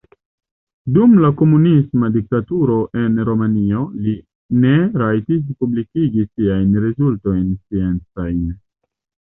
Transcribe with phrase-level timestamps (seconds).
[0.93, 4.15] Dum la komunisma diktaturo en Rumanio li
[4.65, 4.73] ne
[5.05, 8.45] rajtis publikigi siajn rezultojn sciencajn.